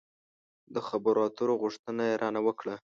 د 0.73 0.75
خبرو 0.87 1.19
اترو 1.27 1.55
غوښتنه 1.61 2.03
يې 2.09 2.15
را 2.21 2.29
نه 2.35 2.41
وکړه. 2.47 2.75